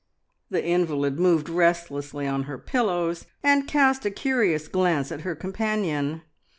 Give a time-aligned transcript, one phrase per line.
[0.49, 6.23] The invalid moved restlessly on her pillows, and cast a curious glance at her companion.